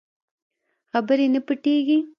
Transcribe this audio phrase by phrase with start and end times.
[0.91, 1.97] خبرې نه پټېږي.